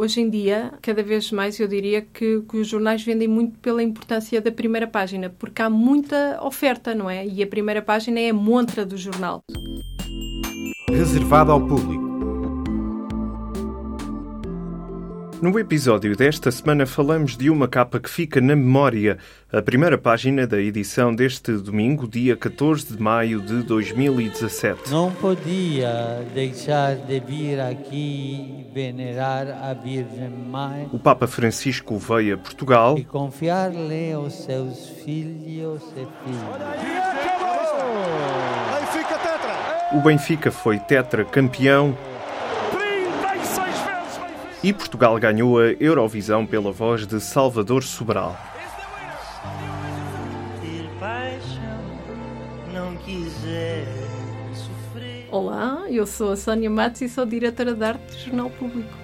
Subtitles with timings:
[0.00, 3.82] hoje em dia, cada vez mais eu diria que, que, os jornais vendem muito pela
[3.82, 7.26] importância da primeira página, porque há muita oferta, não é?
[7.26, 9.42] E a primeira página é a montra do jornal.
[10.88, 12.09] Reservado ao público.
[15.40, 19.16] No episódio desta semana falamos de uma capa que fica na memória,
[19.50, 24.90] a primeira página da edição deste domingo, dia 14 de maio de 2017.
[24.90, 30.90] Não podia deixar de vir aqui venerar a Virgem Mãe.
[30.92, 36.50] O Papa Francisco veio a Portugal e confiar-lhe os seus filhos e filhas.
[39.94, 41.96] O Benfica foi tetra campeão
[44.62, 48.36] e Portugal ganhou a Eurovisão pela voz de Salvador Sobral.
[55.30, 58.99] Olá, eu sou a Sónia Matos e sou diretora de arte do Jornal Público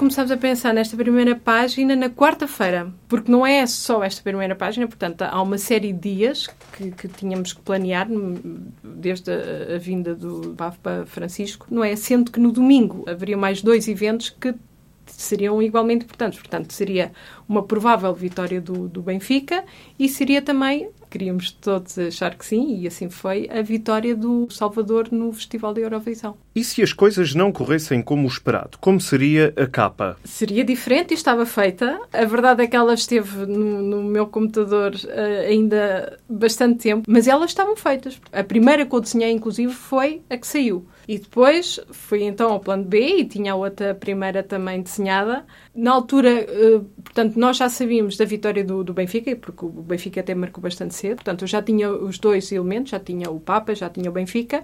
[0.00, 4.86] começamos a pensar nesta primeira página na quarta-feira, porque não é só esta primeira página,
[4.88, 8.08] portanto, há uma série de dias que, que tínhamos que planear,
[8.82, 11.94] desde a, a vinda do Papa Francisco, não é?
[11.96, 14.54] Sendo que no domingo haveria mais dois eventos que
[15.04, 16.38] seriam igualmente importantes.
[16.38, 17.12] Portanto, seria
[17.46, 19.64] uma provável vitória do, do Benfica
[19.98, 25.08] e seria também queríamos todos achar que sim, e assim foi, a vitória do Salvador
[25.10, 26.36] no Festival da Eurovisão.
[26.54, 30.16] E se as coisas não corressem como esperado, como seria a capa?
[30.24, 32.00] Seria diferente e estava feita.
[32.12, 37.26] A verdade é que ela esteve no, no meu computador uh, ainda bastante tempo, mas
[37.26, 38.20] elas estavam feitas.
[38.32, 40.86] A primeira que eu desenhei, inclusive, foi a que saiu.
[41.10, 45.44] E depois fui então ao plano B e tinha a outra primeira também desenhada.
[45.74, 50.20] Na altura, uh, portanto, nós já sabíamos da vitória do, do Benfica, porque o Benfica
[50.20, 51.16] até marcou bastante cedo.
[51.16, 54.62] Portanto, eu já tinha os dois elementos, já tinha o Papa, já tinha o Benfica,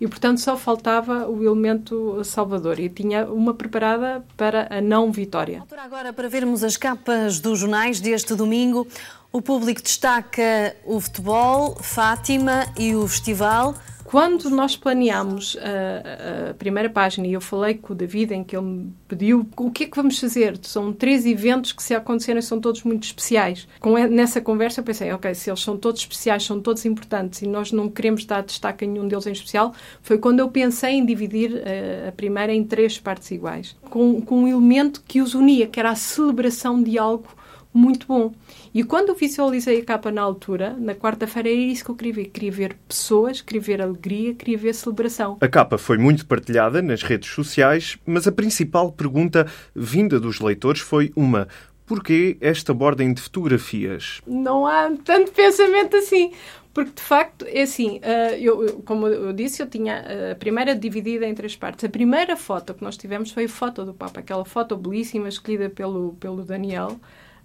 [0.00, 2.80] e portanto só faltava o elemento Salvador.
[2.80, 5.62] E tinha uma preparada para a não vitória.
[5.78, 8.84] Agora, para vermos as capas dos jornais deste domingo,
[9.30, 13.76] o público destaca o futebol, Fátima e o festival.
[14.14, 18.56] Quando nós planeámos a, a, primeira página e eu falei com o David, em que
[18.56, 22.40] ele me pediu o que é que vamos fazer, são três eventos que, se acontecerem,
[22.40, 23.66] são todos muito especiais.
[23.80, 27.48] Com, nessa conversa, eu pensei, ok, se eles são todos especiais, são todos importantes e
[27.48, 31.04] nós não queremos dar destaque a nenhum deles em especial, foi quando eu pensei em
[31.04, 35.66] dividir a, a primeira em três partes iguais, com, com um elemento que os unia,
[35.66, 37.26] que era a celebração de algo
[37.74, 38.32] muito bom.
[38.72, 42.14] E quando eu visualizei a capa na altura, na quarta-feira, era isso que eu queria
[42.14, 42.24] ver.
[42.26, 45.36] Queria ver pessoas, queria ver alegria, queria ver celebração.
[45.40, 50.80] A capa foi muito partilhada nas redes sociais, mas a principal pergunta vinda dos leitores
[50.80, 51.48] foi uma:
[51.84, 54.20] porquê esta ordem de fotografias?
[54.24, 56.30] Não há tanto pensamento assim.
[56.72, 60.74] Porque, de facto, é assim, eh, eu, como eu disse, eu tinha eh, a primeira
[60.74, 61.84] dividida em três partes.
[61.84, 65.70] A primeira foto que nós tivemos foi a foto do Papa, aquela foto belíssima escolhida
[65.70, 66.98] pelo, pelo Daniel,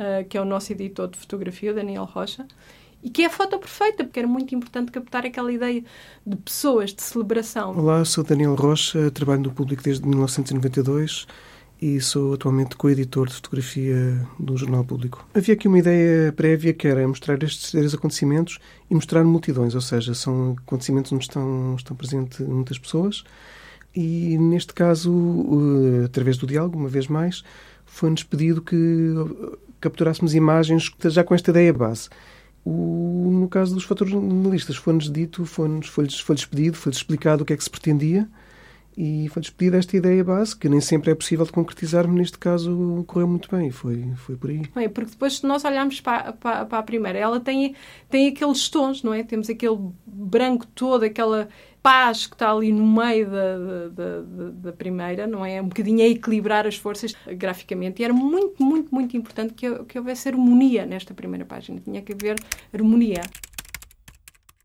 [0.00, 2.46] uh, que é o nosso editor de fotografia, Daniel Rocha,
[3.02, 5.84] e que é a foto perfeita, porque era muito importante captar aquela ideia
[6.26, 7.76] de pessoas, de celebração.
[7.76, 11.26] Olá, sou Daniel Rocha, trabalho no público desde 1992
[11.80, 15.26] e sou atualmente co-editor de fotografia do Jornal Público.
[15.32, 18.58] Havia aqui uma ideia prévia que era mostrar estes três acontecimentos
[18.90, 23.24] e mostrar multidões, ou seja, são acontecimentos onde estão, estão presentes muitas pessoas
[23.94, 27.42] e, neste caso, uh, através do diálogo, uma vez mais,
[27.90, 29.14] foi-nos pedido que
[29.80, 32.08] capturássemos imagens já com esta ideia base.
[32.64, 37.52] O, no caso dos fotojornalistas, foi-nos dito, foi-lhes foi foi pedido, foi-lhes explicado o que
[37.52, 38.28] é que se pretendia
[38.96, 42.38] e foi-lhes pedida esta ideia base, que nem sempre é possível de concretizar, mas neste
[42.38, 44.62] caso correu muito bem, foi, foi por aí.
[44.74, 47.74] Bem, porque depois nós olharmos para, para, para a primeira, ela tem,
[48.08, 49.22] tem aqueles tons, não é?
[49.22, 51.48] Temos aquele branco todo, aquela
[51.82, 55.60] paz que está ali no meio da, da, da, da, primeira, não é?
[55.60, 58.00] Um bocadinho a equilibrar as forças graficamente.
[58.00, 61.80] E era muito, muito, muito importante que, que houvesse harmonia nesta primeira página.
[61.80, 62.36] Tinha que haver
[62.72, 63.22] harmonia.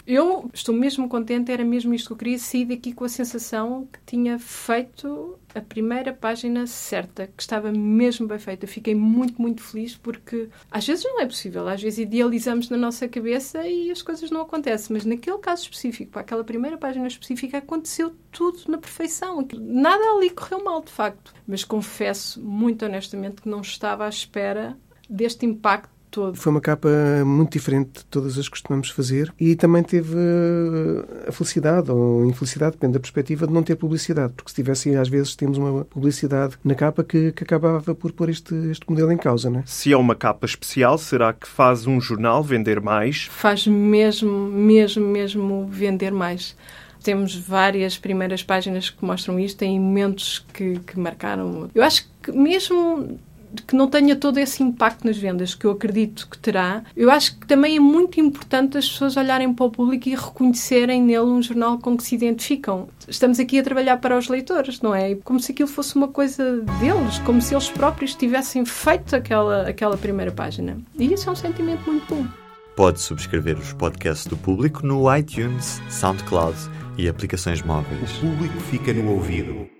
[0.07, 3.87] Eu estou mesmo contente, era mesmo isto que eu queria, sair daqui com a sensação
[3.91, 8.67] que tinha feito a primeira página certa, que estava mesmo bem feita.
[8.67, 13.07] Fiquei muito, muito feliz porque às vezes não é possível, às vezes idealizamos na nossa
[13.07, 17.57] cabeça e as coisas não acontecem, mas naquele caso específico, para aquela primeira página específica,
[17.57, 19.47] aconteceu tudo na perfeição.
[19.57, 21.33] Nada ali correu mal, de facto.
[21.47, 24.77] Mas confesso muito honestamente que não estava à espera
[25.09, 26.37] deste impacto todo.
[26.37, 26.87] Foi uma capa
[27.25, 32.25] muito diferente de todas as que costumamos fazer e também teve eh, a felicidade ou
[32.25, 35.83] infelicidade, depende da perspectiva, de não ter publicidade, porque se tivesse, às vezes, temos uma
[35.83, 39.49] publicidade na capa que, que acabava por pôr este, este modelo em causa.
[39.49, 39.63] Né?
[39.65, 43.27] Se é uma capa especial, será que faz um jornal vender mais?
[43.29, 46.55] Faz mesmo, mesmo, mesmo vender mais
[47.03, 51.69] temos várias primeiras páginas que mostram isto, em momentos que, que marcaram.
[51.75, 53.19] Eu acho que mesmo
[53.63, 57.37] que não tenha todo esse impacto nas vendas que eu acredito que terá, eu acho
[57.39, 61.41] que também é muito importante as pessoas olharem para o público e reconhecerem nele um
[61.41, 62.87] jornal com que se identificam.
[63.07, 65.15] Estamos aqui a trabalhar para os leitores, não é?
[65.15, 69.97] Como se aquilo fosse uma coisa deles, como se eles próprios tivessem feito aquela, aquela
[69.97, 70.77] primeira página.
[70.97, 72.25] E isso é um sentimento muito bom.
[72.75, 76.57] Pode subscrever os podcasts do público no iTunes, SoundCloud
[76.97, 78.17] e aplicações móveis.
[78.17, 79.75] O público fica no ouvido.